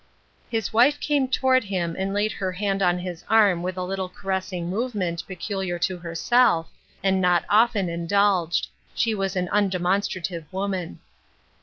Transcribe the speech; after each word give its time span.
"His 0.49 0.73
wife 0.73 0.99
came 0.99 1.27
toward 1.27 1.65
him 1.65 1.95
and 1.95 2.11
laid 2.11 2.31
her 2.31 2.53
hand 2.53 2.81
on 2.81 2.97
his 2.97 3.23
arm 3.29 3.61
with 3.61 3.77
a 3.77 3.83
little 3.83 4.09
caressing 4.09 4.67
movement 4.67 5.21
peculiar 5.27 5.77
to 5.77 5.99
herself, 5.99 6.67
and 7.03 7.21
not 7.21 7.45
often 7.47 7.87
indulged; 7.87 8.67
she 8.95 9.13
was 9.13 9.35
an 9.35 9.47
undemonstrative 9.49 10.45
woman. 10.51 11.01